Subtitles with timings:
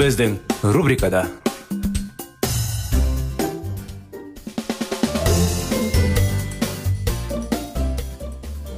[0.00, 0.36] Біздің
[0.72, 1.26] рубрикада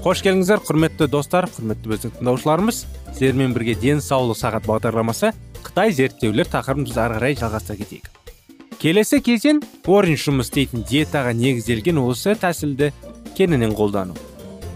[0.03, 2.81] қош келдіңіздер құрметті достар құрметті біздің тыңдаушыларымыз
[3.12, 5.31] сіздермен бірге денсаулық сағат бағдарламасы
[5.62, 8.09] қытай зерттеулер тақырыбын ары қарай жалғастыра кетейік.
[8.83, 12.91] Келесі кезең оранж жұмыс істейтін диетаға негізделген осы тәсілді
[13.39, 14.19] кеңінен қолдану.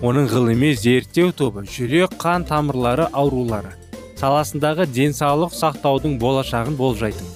[0.07, 3.75] Оның ғылыми зерттеу тобы жүрек қан тамырлары аурулары
[4.17, 7.27] саласындағы денсаулық сақтаудың болашағын болжайтын.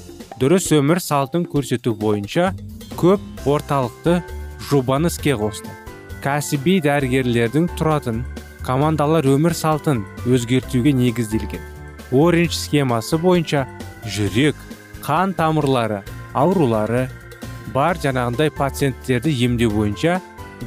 [0.40, 2.54] Дұрыс өмір салтын көрсету бойынша
[2.96, 4.22] көп орталықты
[4.70, 5.68] жобаны іске қосты.
[6.24, 8.22] Кәсіби дәрігерлердің тұратын
[8.64, 11.60] командалар өмір салтын өзгертуге негізделген.
[12.12, 13.66] Оранж схемасы бойынша
[14.04, 14.56] жүрек
[15.04, 16.00] қан тамырлары
[16.32, 17.08] аурулары
[17.74, 20.16] бар жаңағындай пациенттерді емдеу бойынша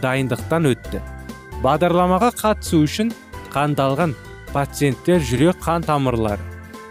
[0.02, 1.02] дайындықтан өтті.
[1.66, 3.10] Бағдарламаға қатысу үшін
[3.54, 4.14] қандалған
[4.54, 6.42] пациенттер жүрек қан тамырлары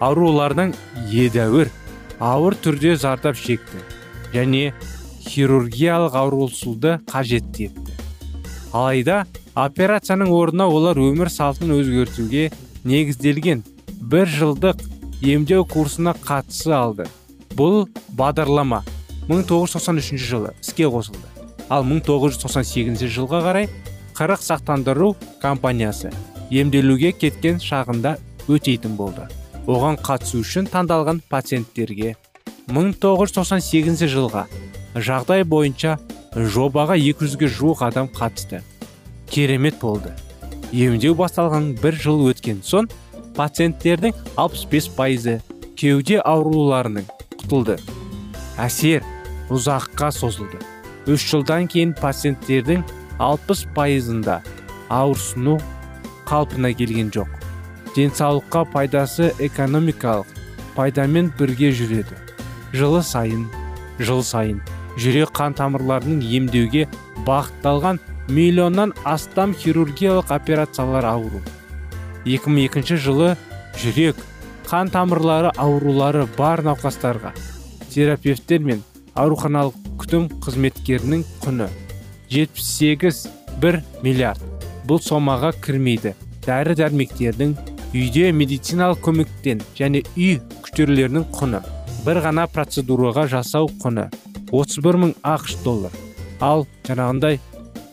[0.03, 0.75] аурулардан
[1.11, 1.71] едәуір
[2.19, 3.83] ауыр түрде зардап шекті
[4.33, 4.73] және
[5.23, 7.71] хирургиялық ауырсуды қажет етті.
[8.73, 9.23] Алайда
[9.55, 12.51] операцияның орнына олар өмір салтын өзгертуге
[12.85, 13.63] негізделген
[14.01, 14.83] бір жылдық
[15.23, 17.07] емдеу курсына қатысы алды.
[17.55, 17.87] Бұл
[18.17, 18.83] бағдарлама
[19.29, 21.29] 1993 жылы іске қосылды.
[21.69, 23.71] Ал 1998 жылға қарай
[24.17, 26.11] қырық сақтандыру компаниясы
[26.53, 28.17] емделуге кеткен шағында
[28.53, 29.25] өтейтін болды.
[29.67, 32.17] Оған қатысу үшін таңдалған пациенттерге
[32.69, 34.47] 1998 жылға
[34.95, 35.97] жағдай бойынша
[36.35, 38.63] жобаға 200-ге жуық адам қатысты.
[39.31, 40.13] Керемет болды.
[40.73, 42.89] Емдеу басталған бір жыл өткен соң
[43.37, 45.39] пациенттердің 65 пайызы
[45.77, 47.09] кеуде ауруларының
[47.41, 47.79] құтылды.
[48.61, 49.05] Әсер
[49.53, 50.61] ұзаққа созылды.
[51.09, 52.85] Үш жылдан кейін пациенттердің
[53.19, 54.41] 60 пайызында
[54.93, 55.59] ауырсыну
[56.33, 57.29] қалпына келген жоқ.
[57.93, 60.31] Денсаулыққа пайдасы экономикалық
[60.73, 62.17] пайдамен бірге жүреді.
[62.73, 63.43] Жылы сайын
[64.01, 64.63] жыл сайын
[64.97, 66.87] жүрек қан тамырларының емдеуге
[67.27, 68.01] бағытталған
[68.33, 71.43] миллионнан астам хирургиялық операциялар ауру.
[72.25, 73.35] 2002 жылы
[73.83, 74.17] жүрек
[74.69, 77.35] қан тамырлары аурулары бар науқастарға
[77.93, 78.81] терапевттер мен
[79.13, 81.69] ауруханалық күтім қызметкерінің құны
[82.33, 83.29] 78
[83.61, 84.52] бір миллиард.
[84.89, 86.15] Бұл сомаға кірмейді.
[86.47, 87.55] Дәрі дәрмектердің
[87.93, 91.61] үйде медициналық көмектен және үй күштерлерінің құны
[92.07, 94.09] бір ғана процедураға жасау құны
[94.51, 95.93] 31 мың ақш доллар.
[96.41, 97.39] Ал жаңағындай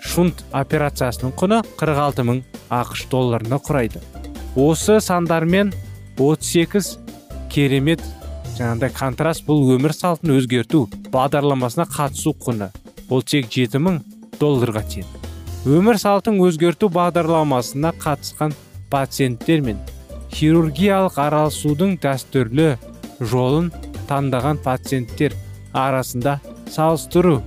[0.02, 2.42] шунт операциясының құны 46 мың
[2.74, 4.02] ақш долларына құрайды.
[4.56, 5.74] Осы сандармен
[6.18, 6.98] 38
[7.54, 8.04] керемет
[8.58, 12.72] жаңағыдай контраст бұл өмір салтын өзгерту бағдарламасына қатысу құны
[13.10, 14.04] ол тек жеті мың
[14.42, 15.19] долларға тең.
[15.68, 18.54] Өмір салтын өзгерту бағдарламасына қатысқан
[18.92, 19.82] пациенттер мен
[20.32, 22.70] хирургиялық араласудың дәстүрлі
[23.20, 23.68] жолын
[24.08, 25.36] таңдаған пациенттер
[25.76, 26.38] арасында
[26.72, 27.42] салыстыру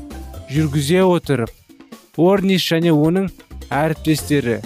[0.53, 3.31] жүргізе отырып орниш және оның
[3.73, 4.59] әріптестері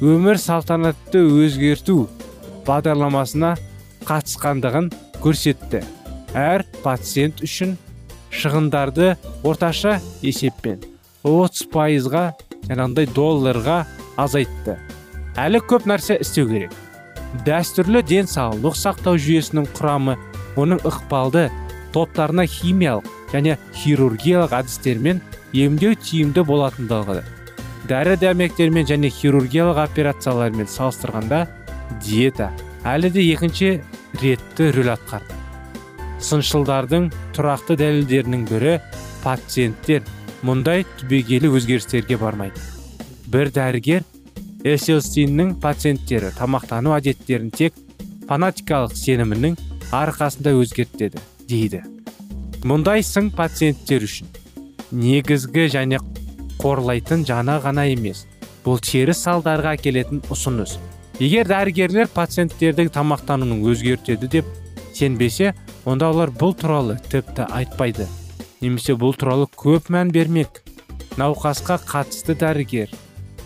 [0.00, 1.98] өмір салтанатты өзгерту
[2.66, 3.52] бағдарламасына
[4.08, 4.88] қатысқандығын
[5.20, 5.82] көрсетті.
[6.36, 7.76] Әр пациент үшін
[8.32, 10.80] шығындарды орташа есеппен
[11.26, 12.26] 30 пайызға
[12.68, 13.78] жаңағындай долларға
[14.20, 14.76] азайтты.
[15.36, 16.74] Әлі көп нәрсе істеу керек.
[17.46, 20.16] Дәстүрлі денсаулық сақтау жүйесінің құрамы
[20.56, 21.48] оның ықпалды
[21.92, 25.20] топтарына химиялық және хирургиялық әдістермен
[25.52, 27.22] емдеу тиімді болатындығы
[27.86, 31.46] дәрі дәрмектермен және хирургиялық операциялармен салыстырғанда
[32.02, 32.50] диета.
[32.86, 33.70] Әлі де екінші
[34.22, 35.36] ретті рөл атқарды.
[36.22, 38.76] Сыншылдардың тұрақты дәлелдерінің бірі
[39.22, 40.02] пациенттер.
[40.46, 42.60] Мұндай түбегейлі өзгерістерге бармайды.
[43.26, 44.04] Бір дәрігер
[44.66, 47.74] эселстиннің пациенттері тамақтану әдеттерін тек
[48.28, 49.56] фанатикалық сенімінің
[49.94, 51.82] арқасында өзгертеді дейді.
[52.66, 54.30] Мұндай сын пациенттер үшін
[54.90, 56.00] негізгі және
[56.62, 58.24] қорлайтын жана ғана емес
[58.66, 60.76] бұл теріс салдарға әкелетін ұсыныс.
[61.22, 64.54] Егер дәрігерлер пациенттердің тамақтануын өзгертеді деп
[64.94, 65.54] сенбесе
[65.86, 68.06] онда олар бұл туралы тіпті айтпайды.
[68.66, 70.62] Немесе бұл туралы көп мән бермек.
[71.16, 72.90] Науқасқа қатысты дәрігер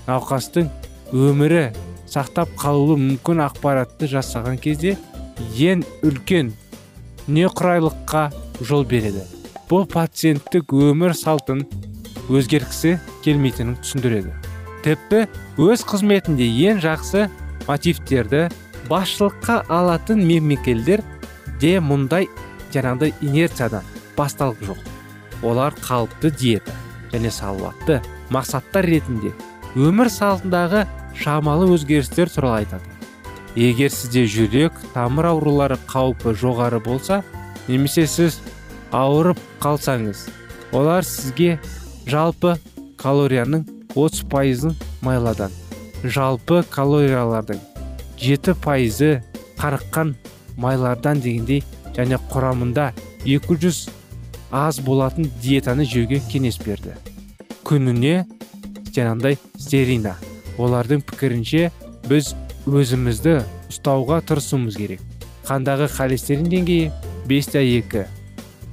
[0.09, 0.71] науқастың
[1.15, 1.69] өмірі
[2.11, 4.97] сақтап қалуы мүмкін ақпаратты жасаған кезде
[5.55, 6.51] ең үлкен
[7.31, 8.25] неқұрайлыққа
[8.67, 9.23] жол береді.
[9.71, 11.63] Бұл пациенттік өмір салтын
[12.31, 14.35] өзгерткісі келмейтінін түсіндіреді.
[14.83, 15.25] Тіпті
[15.61, 17.29] өз қызметінде ең жақсы
[17.69, 18.49] мотивтерді
[18.91, 21.05] басшылыққа алатын мемлекелдер
[21.63, 22.27] де мұндай
[22.75, 23.87] жаңағыдай инерциядан
[24.17, 24.90] басталып жоқ.
[25.43, 26.75] Олар қалыпты диета
[27.13, 28.01] және салауатты
[28.31, 29.33] мақсаттар ретінде
[29.77, 30.87] өмір салтындағы
[31.19, 32.87] шамалы өзгерістер туралы айтады.
[33.57, 37.23] Егер сізде жүрек тамыр аурулары қаупі жоғары болса
[37.67, 38.39] немесе сіз
[38.95, 40.29] ауырып қалсаңыз
[40.73, 41.59] олар сізге
[42.07, 42.57] жалпы
[43.01, 43.67] калорияның
[43.97, 45.51] 30 пайызын майладан
[46.05, 47.59] жалпы калориялардың
[48.23, 49.11] 7 пайызы
[49.59, 50.15] қарыққан
[50.57, 51.65] майлардан дегендей
[51.97, 52.91] және құрамында
[53.27, 53.89] 200
[54.51, 56.97] аз болатын диетаны жеуге кеңес берді.
[57.65, 58.25] Күніне
[58.91, 60.17] жаңағыдай стерина
[60.59, 61.71] олардың пікірінше
[62.09, 62.35] біз
[62.67, 63.37] өзімізді
[63.71, 65.03] ұстауға тырысуымыз керек.
[65.47, 66.91] Қандағы холестерин деңгейі
[67.31, 68.07] бесте екі.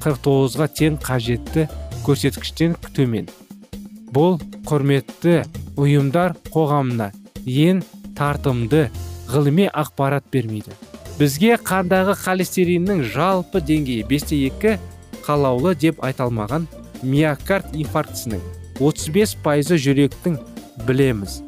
[0.01, 1.67] Қырық тоғызға тең қажетті
[2.05, 3.29] көрсеткіштен төмен.
[4.13, 4.37] Бұл
[4.67, 5.43] құрметті
[5.77, 7.11] ұйымдар қоғамына
[7.45, 7.83] ең
[8.17, 8.87] тартымды
[9.29, 10.73] ғылыми ақпарат бермейді.
[11.17, 14.77] Бізге қандағы холестериннің жалпы деңгейі бесте екі
[15.27, 16.69] қалаулы деп айталмаған
[17.03, 18.41] миокард инфарктісінің
[18.79, 20.39] 35 пайызы жүректің
[20.87, 21.41] білеміз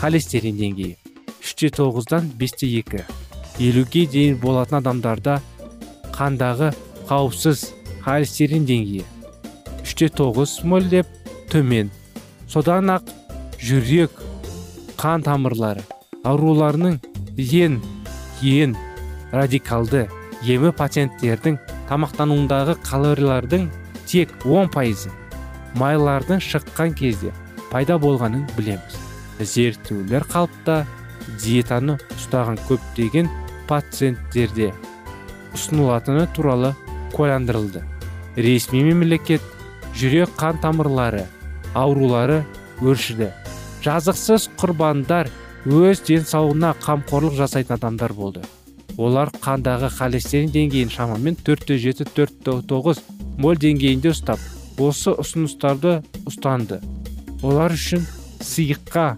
[0.00, 0.94] холестерин деңгейі
[1.42, 3.02] үште тоғыздан бесте екі
[3.58, 5.40] елуге дейін болатын адамдарда
[6.16, 6.72] қандағы
[7.10, 7.68] қауіпсіз
[8.06, 9.04] холестерин деңгейі
[9.86, 11.06] үште тоғыз мөлдеп
[11.50, 11.90] төмен.
[12.50, 13.06] Содан ақ
[13.62, 14.12] жүрек
[15.00, 15.84] қан тамырлары
[16.26, 16.98] ауруларының
[17.38, 17.78] ең
[18.42, 18.74] ең
[19.32, 20.04] радикалды
[20.44, 21.56] емі пациенттердің
[21.90, 23.68] тамақтануындағы калориялардың
[24.10, 25.12] тек 10 пайызы
[25.78, 27.32] майлардың шыққан кезде
[27.70, 28.96] пайда болғанын білеміз.
[29.40, 30.84] Зерттеулер қалыпта
[31.42, 33.28] диетаны ұстаған көптеген
[33.68, 34.72] пациенттерде
[35.56, 36.72] ұсынылатыны туралы
[37.12, 37.82] куәландырылды.
[38.36, 39.42] Ресми мемлекет
[39.96, 41.26] жүрек қан тамырлары
[41.76, 42.42] аурулары
[42.80, 43.32] өршіді.
[43.84, 45.30] Жазықсыз құрбандар
[45.66, 48.42] өз денсаулығына қамқорлық жасайтын адамдар болды.
[48.96, 53.02] Олар қандағы холестерин деңгейін шамамен төртте жеті төртте тоғыз
[53.38, 54.40] моль деңгейінде ұстап
[54.80, 56.80] осы ұсыныстарды ұстанды.
[57.44, 58.04] Олар үшін
[58.44, 59.16] сыйыққа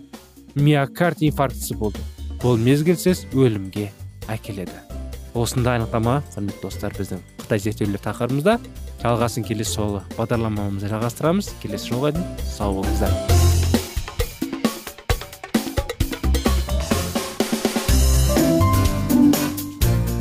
[0.58, 2.02] миокард инфарктісі болды.
[2.42, 3.88] Бұл мезгілсіз өлімге
[4.30, 4.74] әкеледі.
[5.38, 8.58] Осындай анықтама құрметті достар біздің қытай зерттеулер тақырыбымызда
[9.02, 11.54] жалғасын келесі жолы бағдарламамызды жалғастырамыз.
[11.62, 13.67] Келесі жолға дейін сау болыңыздар.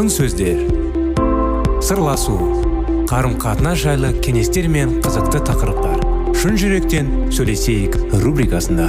[0.00, 0.60] Алтын сөздер.
[1.84, 2.32] Сырласу
[3.10, 6.00] қарым қатынас жайлы кеңестер мен қызықты тақырыптар.
[6.40, 8.88] Шын жүректен сөйлесейік рубрикасында.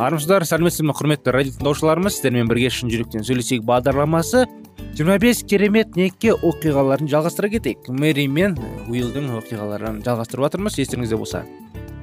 [0.00, 2.16] Армысыздар сәлеметсіздер ме құрметті радио тыңдаушыларымыз?
[2.16, 4.46] Сіздермен бірге шын жүректен сөйлесейік бағдарламасы.
[4.92, 7.88] 25 керемет неке оқиғаларын жалғастыра кетейік.
[7.88, 8.58] Мэри мен
[8.88, 11.46] уиллдің оқиғаларын жалғастырып жатырмыз естеріңізде болса.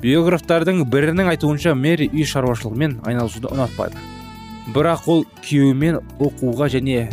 [0.01, 3.99] Биографтардың бірінің айтуынша мэри үй шаруашылығымен айналысуды ұнатпайды
[4.73, 7.07] бірақ ол күйеуімен оқуға және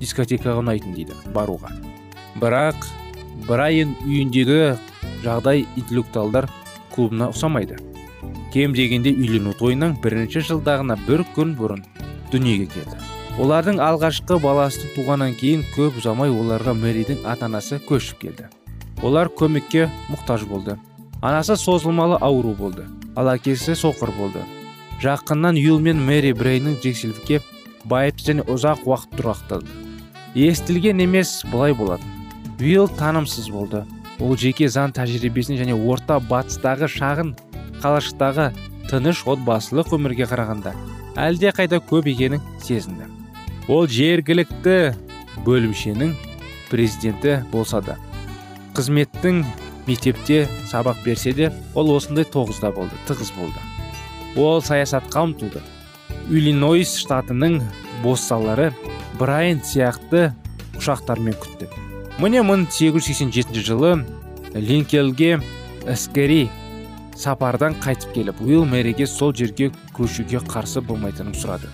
[0.00, 1.72] дискотекаға ұнайтын дейді баруға.
[2.42, 2.86] Бірақ
[3.48, 4.74] брайан үйіндегі
[5.24, 6.50] жағдай интеллектуалдар
[6.94, 7.78] клубына ұқсамайды.
[8.54, 11.82] Кем дегенде үйлену тойының бірінші жылдағына бір күн бұрын
[12.30, 13.03] дүниеге келді.
[13.34, 18.46] Олардың алғашқы баласы туғаннан кейін көп ұзамай оларға мэридің ата анасы көшіп келді.
[19.02, 20.76] Олар көмекке мұқтаж болды.
[21.20, 22.84] Анасы созылмалы ауру болды
[23.16, 24.42] ал әкесі соқыр болды.
[25.02, 27.40] Жақыннан юл мен мэри брейннің жексенбіге
[27.90, 29.66] байыпты және ұзақ уақыт тұрақтады.
[30.34, 32.02] Естілген емес былай болады
[32.60, 33.82] уилл танымсыз болды.
[34.20, 37.34] Ол жеке заң тәжірибесіне және орта батыстағы шағын
[37.82, 38.52] қалашықтағы
[38.90, 40.74] тыныш отбасылық өмірге қарағанда
[41.18, 43.10] әлде қайда көп екенін сезінді.
[43.68, 44.78] Ол жергілікті
[45.46, 46.14] бөлімшенің
[46.70, 47.96] президенті болса да
[48.76, 49.44] қызметтің
[49.86, 53.60] мектепте сабақ берсе де ол осындай тоғызда болды тығыз болды.
[54.36, 55.62] Ол саясатқа ұмтылды.
[56.30, 57.60] Иллинойс штатының
[58.02, 58.72] боссалары
[59.20, 60.32] брайан сияқты
[60.80, 61.68] ұшақтармен күтті.
[62.18, 63.94] Міне 1887 жылы
[64.54, 65.38] линкелге
[65.86, 66.48] әскери
[67.16, 71.70] сапардан қайтып келіп уилл мэриге сол жерге көшуге қарсы болмайтынын сұрады.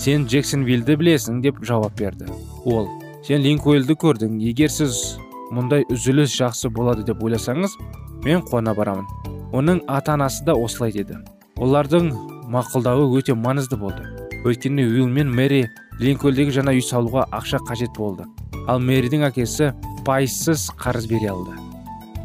[0.00, 2.26] Сен джексонвиллді білесің деп жауап берді
[2.64, 2.88] ол
[3.26, 5.16] сен линкольнді көрдің егер сіз
[5.54, 7.76] мұндай үзіліс жақсы болады деп ойласаңыз
[8.24, 9.06] мен қуана барамын
[9.54, 11.20] оның ата анасы да осылай деді
[11.62, 12.10] олардың
[12.52, 14.04] мақұлдауы өте маңызды болды
[14.44, 15.68] өйткені уилл мен мэри
[16.00, 18.26] линкольндегі жаңа үй салуға ақша қажет болды
[18.66, 19.70] ал мэридің әкесі
[20.04, 21.54] пайызсыз қарыз бере алды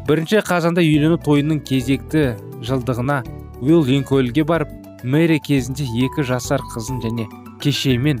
[0.08, 2.32] бірінші қазанда үйлену тойының кезекті
[2.66, 3.22] жылдығына
[3.60, 7.28] уилл линкольнге барып мэри кезінде екі жасар қызын және
[7.60, 8.20] кешемен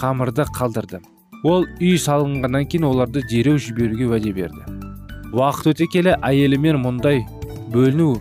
[0.00, 1.00] қамырды қалдырды.
[1.44, 4.64] Ол үй салынғаннан кейін оларды дереу жіберуге уәде берді.
[5.34, 7.24] Уақыт өте келе әйелімен мұндай
[7.74, 8.16] бөліну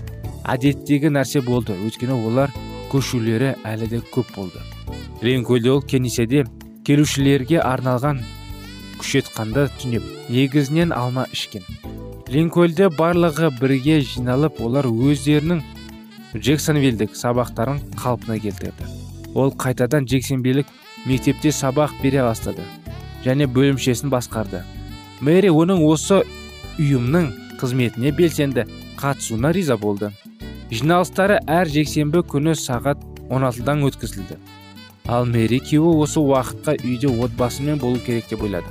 [0.46, 1.78] әдеттегі нәрсе болды.
[1.86, 2.54] Өйткені олар
[2.92, 4.62] көшулері әлі де көп болды.
[5.24, 6.46] Линкольнде ол кеңседе
[6.86, 8.22] келушілерге арналған
[9.00, 11.66] күшетқанды түнеп негізінен алма ішкен.
[12.30, 15.64] Линкольнде барлығы бірге жиналып олар өздерінің
[16.36, 18.95] джексонвилдік сабақтарын қалпына келтірді.
[19.36, 20.68] Ол қайтадан джексонвилік
[21.06, 22.64] мектепте сабақ бере бастады
[23.26, 24.62] және бөлімшесін басқарды.
[25.20, 26.22] Мэри оның осы
[26.80, 28.66] ұйымның қызметіне белсенді
[29.00, 30.12] қатысуына риза болды.
[30.72, 34.38] Жиналыстары әр жексенбі күні сағат 16-дан өткізілді.
[35.06, 38.70] Ал мэри күйеуі осы уақытқа үйде отбасымен болу керек деп ойлады.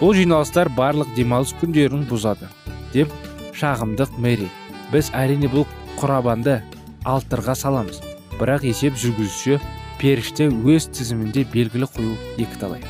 [0.00, 2.48] Бұл жиналыстар барлық демалыс күндерін бұзады
[2.94, 3.12] деп
[3.58, 4.48] шағымдық мэри.
[4.90, 5.68] Біз әрине бұл
[6.00, 6.60] құрабанды
[7.06, 8.00] алтырға саламыз
[8.40, 9.60] бірақ есеп жүргізуші
[10.00, 12.80] періште өз тізімінде белгілі қою екіталай.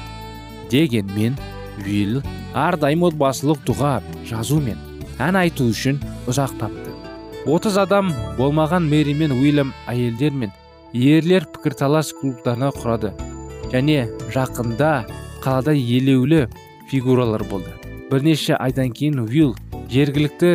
[0.70, 1.34] Дегенмен
[1.82, 2.20] уилл
[2.54, 3.98] әрдайым отбасылық дұға
[4.28, 4.78] жазу мен
[5.18, 5.98] ән айту үшін
[6.30, 6.94] ұзақ тапты.
[7.50, 10.54] Отыз адам болмаған мэри мен уильям әйелдер мен
[10.94, 13.12] ерлер пікірталас клубтарына құрады.
[13.74, 14.92] Және жақында
[15.42, 16.46] қалада елеулі
[16.90, 17.74] фигуралар болды.
[18.10, 19.56] Бірнеше айдан кейін уилл
[19.90, 20.52] жергілікті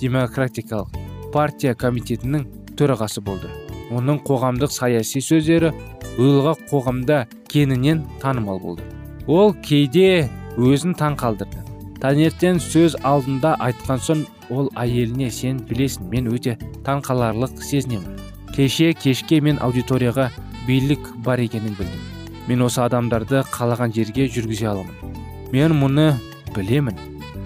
[0.00, 0.96] демократикалық
[1.32, 3.50] партия комитетінің төрағасы болды.
[3.90, 5.72] Оның қоғамдық саяси сөздері
[6.18, 8.84] уиллға қоғамда кеңінен танымал болды.
[9.26, 10.28] Ол кейде
[10.58, 11.64] өзін таң қалдырды.
[12.00, 16.56] Таңертең сөз алдында айтқан соң ол әйеліне сен білесің мен өте
[16.86, 18.16] таңқаларлық сезінемін.
[18.54, 20.30] Кеше кешке мен аудиторияға
[20.66, 22.06] билік бар екенін білдім.
[22.48, 25.16] Мен осы адамдарды қалаған жерге жүргізе аламын.
[25.52, 26.12] Мен мұны
[26.56, 26.98] білемін.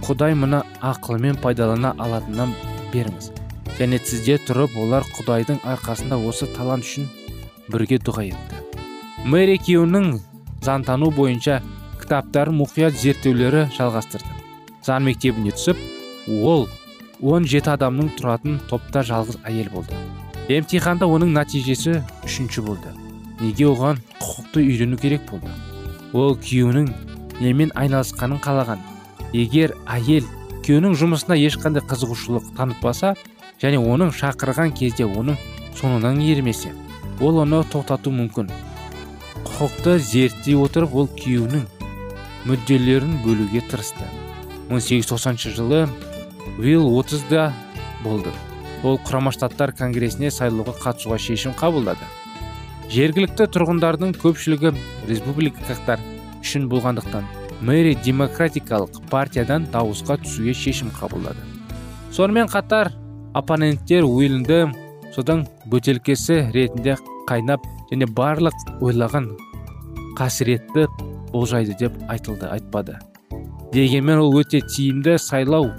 [0.04, 2.54] Құдай мұны ақылмен пайдалана алатынынан
[2.92, 3.43] беріңіз.
[3.78, 7.08] Және сізде тұрып олар құдайдың арқасында осы талант үшін
[7.72, 8.62] бірге дұға етті.
[9.24, 10.10] Мэри күйеуінің
[10.64, 11.60] заңтану бойынша
[12.02, 14.30] кітаптарын мұқият зерттеулері жалғастырды.
[14.84, 15.80] Заң мектебіне түсіп
[16.44, 16.68] ол
[17.24, 19.96] 17 адамның тұратын топта жалғыз әйел болды.
[20.52, 22.92] Емтиханда оның нәтижесі үшінші болды.
[23.40, 25.50] Неге оған құқықты үйрену керек болды?
[26.12, 26.90] Ол күйеуінің
[27.40, 28.82] немен айналысқанын қалаған.
[29.32, 30.28] Егер әйел
[30.66, 33.14] күйеуінің жұмысына ешқандай қызығушылық танытпаса
[33.62, 35.38] және оның шақырған кезде оның
[35.78, 36.72] соңынан ермесе
[37.20, 38.50] ол оны тоқтату мүмкін.
[39.44, 41.66] Құқықты зерттей отырып ол күйеуінің
[42.48, 44.06] мүдделерін бөлуге тырысты.
[44.70, 45.84] 1890 жылы
[46.58, 47.52] уилл отызда
[48.02, 48.32] болды.
[48.82, 52.04] Ол құрама штаттар конгресіне сайлауға қатысуға шешім қабылдады.
[52.92, 54.74] Жергілікті тұрғындардың көпшілігі
[55.08, 56.02] республикалықтар
[56.42, 57.24] үшін болғандықтан
[57.64, 61.40] мэри демократикалық партиядан дауысқа түсуге шешім қабылдады.
[62.12, 62.92] Сонымен қатар
[63.34, 64.68] оппоненттер уиллді
[65.14, 66.94] содан бөтелкесі ретінде
[67.28, 69.32] қайнап және барлық ойлаған
[70.18, 70.86] қасіретті
[71.32, 72.98] болжайды деп айтылды айтпады.
[73.74, 75.72] Дегенмен ол өте тиімді сайлау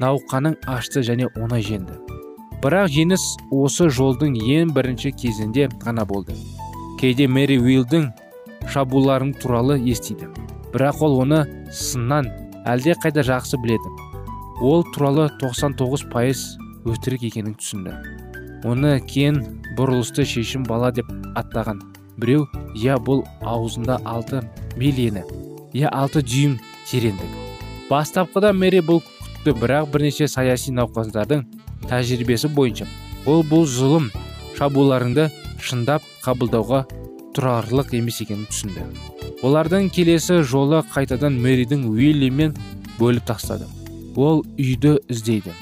[0.00, 1.98] науқанын ашты және оңай жеңді.
[2.64, 6.32] Бірақ жеңіс осы жолдың ең бірінші кезінде ғана болды.
[7.00, 8.08] Кейде мэри уилдің
[8.72, 10.30] шабуларын туралы естиді.
[10.72, 12.32] Бірақ ол оны сыннан
[12.64, 13.92] әлде қайда жақсы біледі.
[14.64, 16.54] Ол туралы 99 пайыз
[16.88, 17.96] өтірік екенін түсінді.
[18.64, 19.40] Оны кен
[19.78, 21.80] бұрылысты шешім бала деп аттаған.
[22.16, 22.46] Біреу
[22.78, 24.44] я бұл аузында алты
[24.76, 25.24] миль ені.
[25.72, 27.44] Я алты дюйм тереңдік
[27.88, 31.44] бастапқыда мэри бұл күтті бірақ бірнеше саяси науқастардың
[31.90, 32.86] тәжірибесі бойынша
[33.28, 34.08] ол бұл зұлым
[34.56, 35.28] шабуларыңды
[35.60, 36.84] шындап қабылдауға
[37.36, 38.86] тұрарлық емес екенін түсінді.
[39.44, 42.54] Олардың келесі жолы қайтадан мэридің уиллимен
[42.98, 43.66] бөліп тастады.
[44.16, 45.52] Ол үйді іздейді.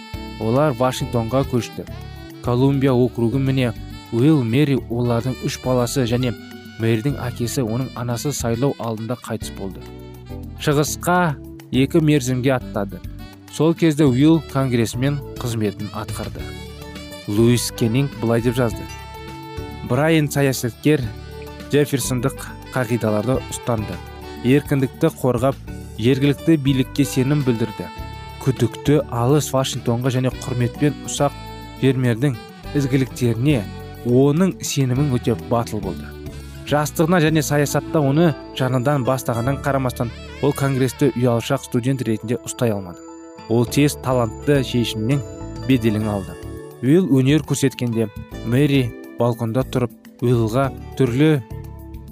[0.41, 1.85] Олар вашингтонға көшті.
[2.45, 3.73] Колумбия округі міне
[4.13, 6.33] уилл мэри олардың үш баласы және
[6.83, 9.81] мэридің әкесі оның анасы сайлау алдында қайтыс болды.
[10.63, 11.37] Шығысқа
[11.73, 13.01] екі мерзімге аттады.
[13.53, 16.43] Сол кезде уилл конгрессмен қызметін атқарды.
[17.29, 18.83] Луис кеннинг былай деп жазды.
[19.89, 21.03] Брайан саясаткер
[21.71, 23.97] джефферсондық қағидаларды ұстанды.
[24.45, 25.59] Еркіндікті қорғап
[25.99, 27.87] жергілікті билікке сенім білдірді.
[28.43, 31.37] Күдікті алыс вашингтонға және құрметпен ұсақ
[31.81, 32.35] фермердің
[32.79, 33.63] ізгіліктеріне
[34.07, 36.09] оның сенімін өте батыл болды.
[36.67, 40.11] Жастығына және саясатта оны жаңадан бастағаннан қарамастан
[40.43, 42.99] ол конгрессті ұялшақ студент ретінде ұстай алмады.
[43.49, 45.21] Ол тез талантты шешімнен
[45.69, 46.35] беделін алды.
[46.83, 48.09] Уилл өнер көрсеткенде
[48.47, 51.43] мэри балконда тұрып уиллға түрлі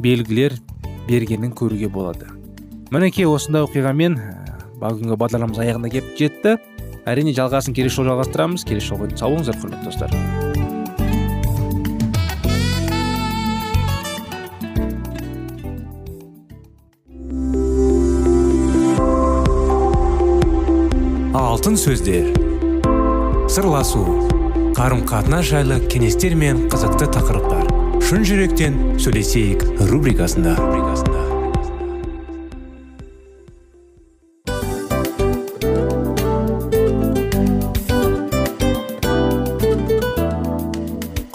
[0.03, 0.59] белгілер
[1.09, 2.27] бергенін көруге болады.
[2.91, 4.19] Мінекей осындай оқиғамен
[4.81, 6.57] бүгінгі бағдарламамыз аяғына келіп жетті.
[7.09, 8.65] Әрине жалғасын келесі жолы жалғастырамыз.
[8.69, 10.11] Келесі жолға сау болыңыздар құрметті достар.
[21.37, 22.33] Алтын сөздер.
[23.51, 24.05] Сырласу.
[24.79, 27.69] Қарым қатынас жайлы кеңестер мен қызықты тақырыптар.
[28.07, 30.57] Шын жүректен сөйлесейік рубрикасында.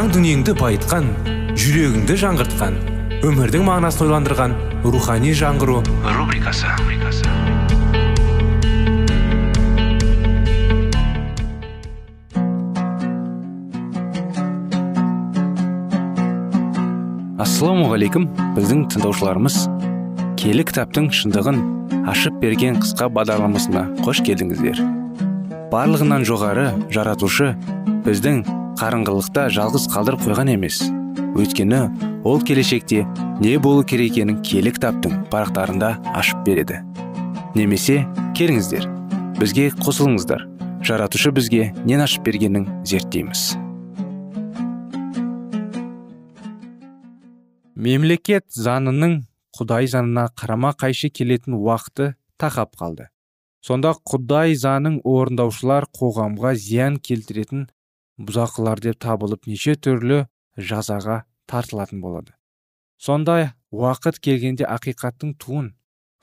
[0.00, 1.08] Жан дүниеңді байытқан
[1.60, 2.76] жүрегіңді жаңғыртқан
[3.28, 5.82] өмірдің мағынасын ойландырған рухани жаңғыру.
[6.16, 6.70] Рубрикасы.
[17.36, 18.24] Ассалаумағалейкум
[18.56, 19.58] біздің тыңдаушыларымыз.
[20.40, 21.60] Келі кітаптың шындығын
[22.08, 24.80] ашып берген қысқа бағдарламасына қош келдіңіздер.
[25.74, 27.52] Барлығынан жоғары жаратушы
[28.08, 30.78] біздің қарыңғылықта жалғыз қалдырып қойған емес.
[31.36, 31.80] Өйткені
[32.24, 33.02] ол келешекте
[33.42, 36.78] не болу керек екенін киелі кітаптың парақтарында ашып береді.
[37.52, 38.06] Немесе
[38.38, 38.86] келіңіздер
[39.36, 40.46] бізге қосылыңыздар.
[40.80, 43.42] Жаратушы бізге нен ашып бергенін зерттейміз.
[47.76, 49.18] Мемлекет заңының
[49.56, 53.10] құдай заңына қарама қайшы келетін уақыты тақап қалды.
[53.60, 57.68] Сонда құдай заңын орындаушылар қоғамға зиян келтіретін
[58.20, 60.24] бұзақылар деп табылып неше түрлі
[60.56, 62.34] жазаға тартылатын болады.
[63.00, 65.72] Сондай уақыт келгенде ақиқаттың туын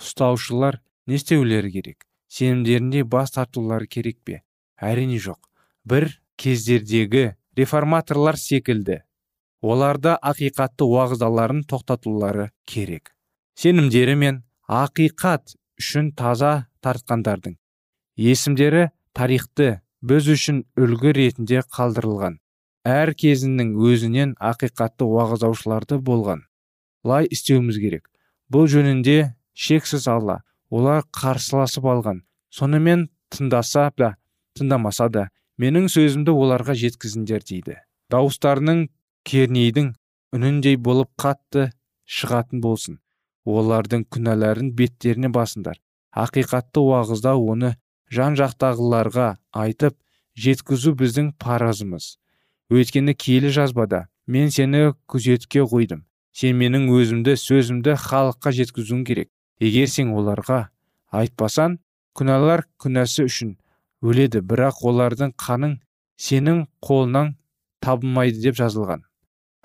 [0.02, 2.06] ұстаушылар не істеулері керек?
[2.28, 4.44] Сенімдерінде бас тартулары керек пе?
[4.78, 5.40] Әрине жоқ.
[5.86, 9.02] Бір кездердегі реформаторлар секілді.
[9.62, 13.16] Оларда ақиқатты уағыздаларын тоқтатулары керек.
[13.58, 17.58] Сенімдері мен ақиқат үшін таза тартқандардың
[18.18, 22.38] есімдері тарихты біз үшін үлгі ретінде қалдырылған.
[22.88, 26.46] Әр кезінің өзінен ақиқатты уағыздаушыларды болған.
[27.04, 28.08] Лай істеуіміз керек.
[28.52, 32.22] Бұл жөнінде шексіз алла олар қарсыласып алған.
[32.50, 34.13] Сонымен тыңдаса да
[34.58, 35.28] тыңдамаса да
[35.60, 37.82] менің сөзімді оларға жеткізіңдер дейді.
[38.12, 38.88] Дауыстарының
[39.28, 39.91] кернейдің
[40.36, 41.72] үніндей болып қатты
[42.08, 43.02] шығатын болсын.
[43.48, 45.82] Олардың күнәләрін беттеріне басындар
[46.17, 47.76] ақиқатты уағыздау оны
[48.13, 49.98] жан жақтағыларға айтып
[50.38, 52.17] жеткізу біздің парызымыз.
[52.72, 56.04] Өйткені киелі жазбада мен сені күзетке қойдым.
[56.32, 59.30] Сен менің өзімді сөзімді халыққа жеткізуің керек.
[59.60, 60.67] Егер сен оларға
[61.10, 61.80] айтпасаң
[62.17, 63.56] күнәлар күнәсі үшін
[64.06, 65.78] өледі бірақ олардың қаның
[66.22, 67.34] сенің қолыңнан
[67.82, 69.02] табылмайды деп жазылған.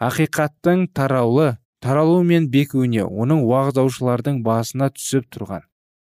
[0.01, 5.67] Ақиқаттың тараулы таралу мен бекуіне оның уағыздаушылардың басына түсіп тұрған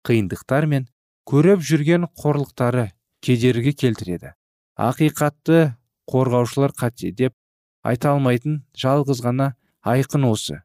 [0.08, 0.88] қиындықтар мен
[1.28, 2.92] көріп жүрген қорлықтары
[3.26, 4.34] кедергі келтіреді.
[4.80, 5.76] Ақиқатты
[6.10, 7.36] қорғаушылар қате деп
[7.84, 9.54] айта алмайтын жалғыз ғана
[9.84, 10.62] айқын осы.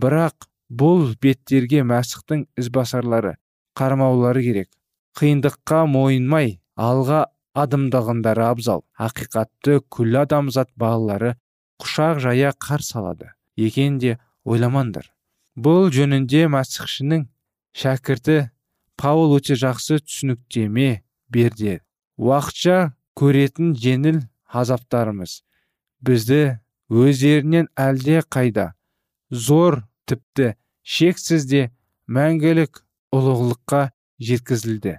[0.00, 3.36] Бірақ бұл беттерге мәсіхтің ізбасарлары
[3.78, 4.70] қармаулары керек.
[5.18, 7.26] Қиындыққа мойынмай алға
[7.58, 8.84] адымдағандары абзал.
[8.98, 11.34] Ақиқатты күллі адамзат балалары
[11.82, 15.10] құшақ жая қарсы алады екен де ойламаңдар.
[15.58, 17.26] Бұл жөнінде мәсіхшінің
[17.76, 18.38] шәкірті
[19.00, 21.00] паул өте жақсы түсініктеме
[21.32, 21.80] берді.
[22.20, 25.40] Уақытша көретін жеңіл азаптарымыз.
[26.04, 26.60] Бізді
[26.92, 28.74] өздерінен әлде қайда?
[29.30, 31.70] Зор тіпті шексіз де
[32.10, 32.82] мәңгілік
[33.14, 34.98] ұлылыққа жеткізілді.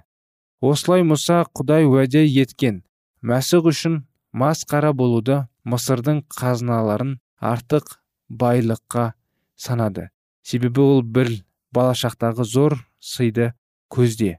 [0.62, 2.82] Осылай мұса құдай уәде еткен.
[3.22, 4.02] Мәсіх үшін
[4.34, 7.98] масқара болуды мысырдың қазыналарын артық
[8.30, 9.12] байлыққа
[9.54, 10.08] санады.
[10.42, 11.30] Себебі ол бір
[11.74, 13.52] балашақтағы зор сыйды
[13.92, 14.38] көзде.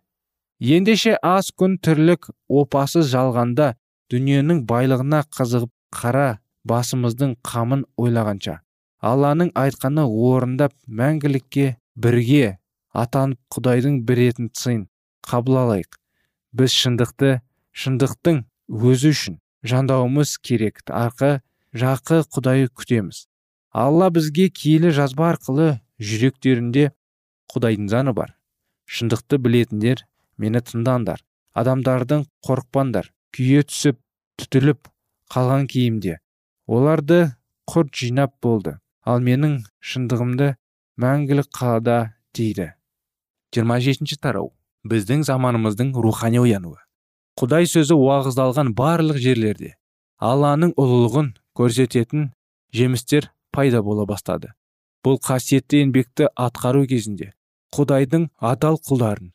[0.60, 3.74] Ендеше аз күн тірлік опасыз жалғанда
[4.12, 6.28] дүниенің байлығына қызығып қара
[6.70, 8.60] басымыздың қамын ойлағанша.
[9.04, 12.58] Алланың айтқаны орындап мәңгілікке бірге
[12.94, 14.86] атанып құдайдың беретін сыйын
[15.28, 15.98] қабыл алайық
[16.54, 17.34] біз шындықты
[17.84, 20.84] шындықтың өзі үшін жандауымыз керек.
[20.88, 21.42] Арқы
[21.74, 23.26] жақы құдайы күтеміз.
[23.74, 26.92] Алла бізге киелі жазба арқылы жүректерінде
[27.54, 28.36] құдайдың заңы бар.
[28.90, 30.04] Шындықты білетіндер
[30.38, 31.22] мені тыңдаңдар.
[31.54, 33.10] Адамдардың қорықпаңдар.
[33.34, 34.00] Күйе түсіп
[34.42, 34.90] түтіліп
[35.34, 36.20] қалған киімде
[36.68, 37.34] оларды
[37.70, 38.78] құрт жинап болды.
[39.06, 40.54] Ал менің шындығымды
[41.02, 42.74] мәңгілік қалада дейді.
[43.56, 44.54] 27 тарау.
[44.88, 46.80] Біздің заманымыздың рухани оянуы.
[47.40, 49.76] Құдай сөзі уағыздалған барлық жерлерде
[50.24, 52.28] алланың ұлылығын көрсететін
[52.76, 54.52] жемістер пайда бола бастады.
[55.04, 57.34] Бұл қасиетті еңбекті атқару кезінде
[57.74, 59.32] құдайдың адал құлдарын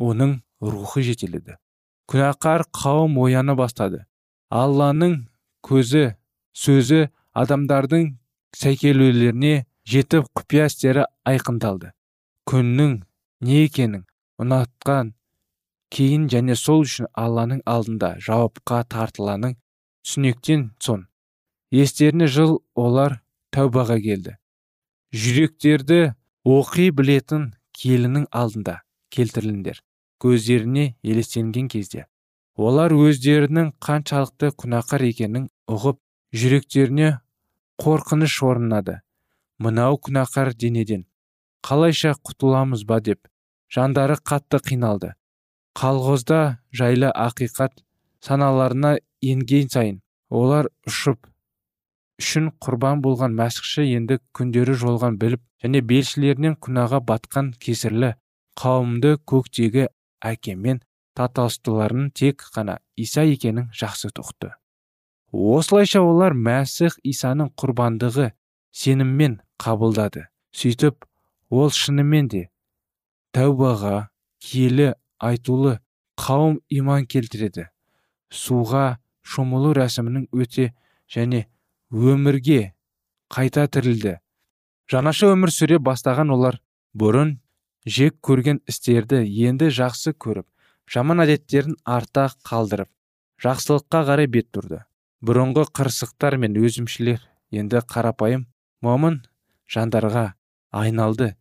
[0.00, 1.56] оның рухы жетеледі.
[2.10, 4.04] Күнәқар қауым ояна бастады.
[4.50, 5.14] Алланың
[5.66, 6.16] көзі
[6.56, 8.08] сөзі адамдардың
[8.56, 11.92] сәйкелулеріне жетіп құпия істері айқындалды.
[12.50, 12.96] Күннің
[13.46, 14.04] не екенін
[14.42, 15.14] ұнатқан
[15.94, 19.56] кейін және сол үшін алланың алдында жауапқа тартыланың
[20.06, 21.06] түсініктен соң.
[21.70, 23.20] Естеріне жыл олар
[23.54, 24.36] тәубаға келді.
[25.14, 26.14] Жүректерді
[26.44, 28.80] оқи білетін келінің алдында
[29.14, 29.80] келтіріліңдер
[30.20, 32.06] көздеріне елестенген кезде.
[32.60, 36.00] Олар өздерінің қаншалықты күнәқар екенін ұғып
[36.36, 37.12] жүректеріне
[37.80, 38.98] қорқыныш орнады
[39.58, 41.06] мынау күнәқар денеден.
[41.64, 43.00] Қалайша құтыламыз ба?
[43.00, 43.28] деп
[43.72, 45.14] жандары қатты қиналды.
[45.78, 47.80] Қалғозда жайлы ақиқат
[48.20, 51.29] саналарына енген сайын олар ұшып
[52.20, 58.12] үшін құрбан болған мәсіхші енді күндері жолған біліп және белшілерінен күнәға батқан кесірлі
[58.60, 59.88] қауымды көктегі
[60.20, 60.82] әкемен
[61.16, 64.52] татастыларын тек қана иса екенін жақсы тұқты.
[65.32, 68.30] Осылайша олар мәсіх исаның құрбандығы
[68.72, 70.26] сеніммен қабылдады.
[70.52, 71.06] Сөйтіп
[71.50, 72.48] ол шынымен де
[73.36, 74.08] тәубаға
[74.42, 75.78] киелі айтулы
[76.20, 77.68] қауым иман келтіреді.
[78.30, 80.70] Суға шомылу рәсімінің өте
[81.10, 81.46] және
[81.90, 82.72] өмірге
[83.30, 84.18] қайта тірілді.
[84.90, 86.60] Жаңаша өмір сүре бастаған олар
[86.94, 87.36] бұрын
[87.86, 90.46] жек көрген істерді енді жақсы көріп
[90.90, 92.90] жаман әдеттерін арта қалдырып
[93.42, 94.84] жақсылыққа қарай бет тұрды
[95.22, 98.46] бұрынғы қырсықтар мен өзімшілер енді қарапайым
[98.80, 99.20] момын
[99.70, 100.32] жандарға
[100.70, 101.34] айналды.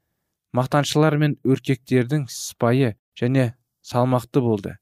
[0.54, 3.54] Мақтаншылар мен өркектердің сыпайы және
[3.86, 4.76] салмақты болды.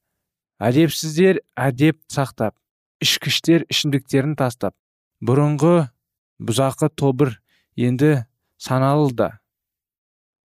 [0.63, 2.55] Әдепсіздер әдеп сақтап
[3.03, 4.73] ішкіштер ішімдіктерін тастап
[5.21, 5.89] бұрынғы
[6.37, 7.33] бұзақы тобыр
[7.75, 8.27] енді
[8.61, 9.29] саналы да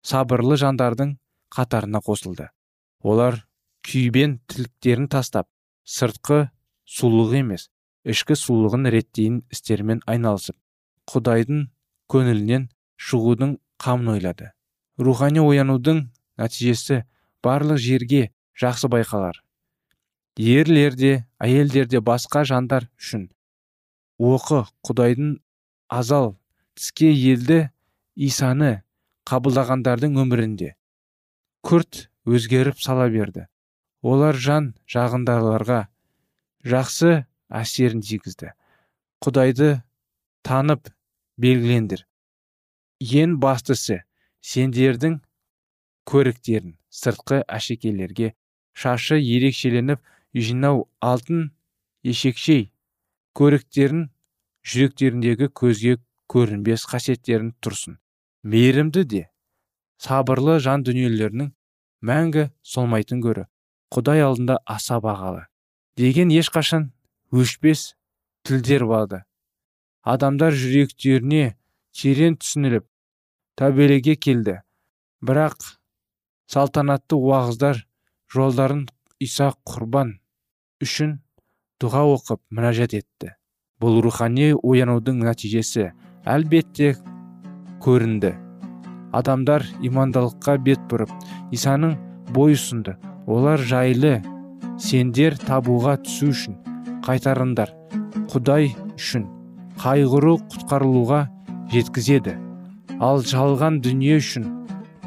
[0.07, 1.17] сабырлы жандардың
[1.55, 2.47] қатарына қосылды.
[3.03, 3.41] Олар
[3.83, 5.49] күйбен тірліктерін тастап
[5.83, 6.47] сыртқы
[6.87, 7.67] сұлулық емес
[8.07, 10.55] ішкі сұлулығын реттейін істермен айналысып
[11.11, 11.67] құдайдың
[12.11, 14.51] көңілінен шығудың қамын ойлады.
[14.97, 16.05] Рухани оянудың
[16.39, 17.03] нәтижесі
[17.43, 19.35] барлық жерге жақсы байқалар.
[20.37, 23.27] Ерлер де әйелдер де басқа жандар үшін
[24.19, 25.37] оқы құдайдың
[25.89, 26.35] азал
[26.75, 27.69] тіске елді
[28.15, 28.83] исаны
[29.29, 30.73] қабылдағандардың өмірінде.
[31.63, 33.47] Күрт өзгеріп сала берді.
[34.03, 35.87] Олар жан жағындағыларға
[36.67, 38.51] жақсы әсерін тигізді.
[39.23, 39.69] Құдайды
[40.43, 40.91] танып
[41.39, 42.03] белгілендір.
[42.99, 44.01] Ең бастысы
[44.43, 45.21] сендердің
[46.09, 48.33] көріктерін сыртқы әшекейлерге
[48.75, 50.03] шашы ерекшеленіп
[50.35, 51.51] жинау алтын
[52.03, 52.72] ешекшей
[53.37, 54.07] көріктерін
[54.67, 55.97] жүректеріндегі көзге
[56.31, 57.97] көрінбес қасиеттерін тұрсын.
[58.43, 59.23] Мейірімді де
[60.03, 61.51] сабырлы жан дүниелерінің
[62.03, 63.45] мәңгі солмайтын көрі
[63.93, 65.45] құдай алдында аса бағалы
[65.99, 66.89] деген ешқашан
[67.31, 67.93] өшпес
[68.43, 69.21] тілдер барды
[70.03, 71.53] адамдар жүректеріне
[71.95, 72.85] терең түсініліп
[73.59, 74.59] тәубелеге келді.
[75.23, 75.55] Бірақ
[76.51, 77.83] салтанатты уағыздар
[78.33, 78.87] жолдарын
[79.23, 80.17] иса құрбан
[80.83, 81.19] үшін
[81.83, 83.33] дұға оқып мінәжат етті.
[83.83, 85.89] Бұл рухани оянудың нәтижесі
[86.23, 86.93] әлбетте
[87.83, 88.31] көрінді.
[89.11, 91.11] Адамдар имандылыққа бет бұрып
[91.51, 91.97] исаның
[92.31, 92.95] бой ұсынды.
[93.27, 94.21] Олар жайлы
[94.79, 96.55] сендер табуға түсу үшін
[97.03, 97.75] қайтарыңдар
[98.31, 99.27] құдай үшін
[99.83, 101.23] қайғыру құтқарылуға
[101.75, 102.39] жеткізеді.
[103.03, 104.47] Ал жалған дүние үшін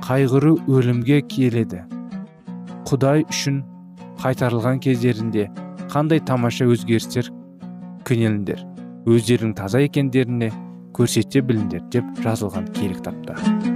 [0.04, 1.86] қайғыру өлімге келеді.
[2.84, 3.62] Құдай үшін
[4.20, 5.48] қайтарылған кездерінде
[5.96, 7.30] қандай тамаша өзгерістер
[8.04, 8.58] көнеліңдер?
[9.08, 10.50] Өздерінің таза екендеріне
[10.98, 13.75] көрсете біліңдер деп жазылған киелі кітапта.